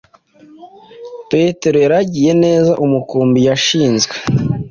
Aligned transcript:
petero 1.29 1.77
yaragiye 1.85 2.31
neza 2.43 2.71
umukumbi 2.85 3.39
yashinzwe 3.47 4.13